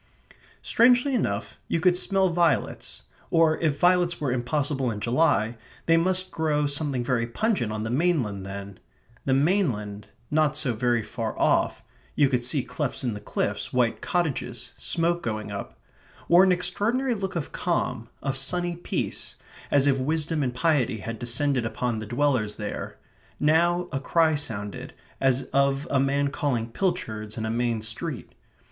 Strangely 0.63 1.13
enough, 1.13 1.57
you 1.67 1.79
could 1.79 1.95
smell 1.95 2.29
violets, 2.29 3.03
or 3.29 3.59
if 3.59 3.77
violets 3.79 4.19
were 4.19 4.31
impossible 4.31 4.89
in 4.89 4.99
July, 4.99 5.57
they 5.85 5.95
must 5.95 6.31
grow 6.31 6.65
something 6.65 7.03
very 7.03 7.27
pungent 7.27 7.71
on 7.71 7.83
the 7.83 7.91
mainland 7.91 8.43
then. 8.43 8.79
The 9.25 9.35
mainland, 9.35 10.07
not 10.31 10.57
so 10.57 10.73
very 10.73 11.03
far 11.03 11.37
off 11.37 11.83
you 12.15 12.29
could 12.29 12.43
see 12.43 12.63
clefts 12.63 13.03
in 13.03 13.13
the 13.13 13.19
cliffs, 13.19 13.71
white 13.71 14.01
cottages, 14.01 14.71
smoke 14.75 15.21
going 15.21 15.51
up 15.51 15.77
wore 16.27 16.43
an 16.43 16.51
extraordinary 16.51 17.13
look 17.13 17.35
of 17.35 17.51
calm, 17.51 18.09
of 18.23 18.35
sunny 18.37 18.75
peace, 18.75 19.35
as 19.69 19.85
if 19.85 19.99
wisdom 19.99 20.41
and 20.41 20.55
piety 20.55 20.97
had 20.97 21.19
descended 21.19 21.63
upon 21.63 21.99
the 21.99 22.07
dwellers 22.07 22.55
there. 22.55 22.97
Now 23.39 23.87
a 23.91 23.99
cry 23.99 24.33
sounded, 24.33 24.95
as 25.19 25.43
of 25.53 25.87
a 25.91 25.99
man 25.99 26.29
calling 26.29 26.69
pilchards 26.71 27.37
in 27.37 27.45
a 27.45 27.51
main 27.51 27.83
street. 27.83 28.33